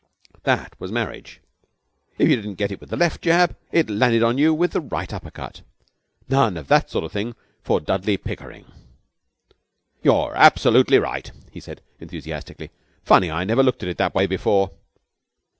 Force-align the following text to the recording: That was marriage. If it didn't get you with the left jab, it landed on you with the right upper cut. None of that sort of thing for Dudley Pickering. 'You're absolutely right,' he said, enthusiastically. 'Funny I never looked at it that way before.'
That 0.45 0.73
was 0.81 0.91
marriage. 0.91 1.41
If 2.17 2.27
it 2.27 2.37
didn't 2.37 2.55
get 2.55 2.71
you 2.71 2.77
with 2.79 2.89
the 2.89 2.97
left 2.97 3.21
jab, 3.21 3.55
it 3.71 3.87
landed 3.87 4.23
on 4.23 4.39
you 4.39 4.51
with 4.51 4.71
the 4.71 4.81
right 4.81 5.13
upper 5.13 5.29
cut. 5.29 5.61
None 6.27 6.57
of 6.57 6.69
that 6.69 6.89
sort 6.89 7.03
of 7.05 7.11
thing 7.11 7.35
for 7.63 7.79
Dudley 7.79 8.17
Pickering. 8.17 8.65
'You're 10.01 10.33
absolutely 10.35 10.97
right,' 10.97 11.31
he 11.51 11.59
said, 11.59 11.81
enthusiastically. 11.99 12.71
'Funny 13.03 13.29
I 13.29 13.43
never 13.43 13.61
looked 13.61 13.83
at 13.83 13.89
it 13.89 13.97
that 13.99 14.15
way 14.15 14.25
before.' 14.25 14.71